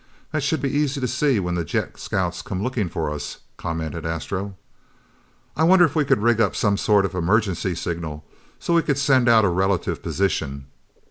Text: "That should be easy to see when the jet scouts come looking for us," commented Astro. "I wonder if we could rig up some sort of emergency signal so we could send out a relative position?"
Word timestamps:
"That 0.31 0.41
should 0.41 0.63
be 0.63 0.71
easy 0.71 0.99
to 0.99 1.07
see 1.07 1.39
when 1.39 1.53
the 1.53 1.63
jet 1.63 1.99
scouts 1.99 2.41
come 2.41 2.63
looking 2.63 2.89
for 2.89 3.11
us," 3.11 3.37
commented 3.57 4.03
Astro. 4.03 4.55
"I 5.55 5.63
wonder 5.63 5.85
if 5.85 5.95
we 5.95 6.05
could 6.05 6.23
rig 6.23 6.41
up 6.41 6.55
some 6.55 6.75
sort 6.75 7.05
of 7.05 7.13
emergency 7.13 7.75
signal 7.75 8.25
so 8.57 8.73
we 8.73 8.81
could 8.81 8.97
send 8.97 9.29
out 9.29 9.45
a 9.45 9.49
relative 9.49 10.01
position?" 10.01 10.65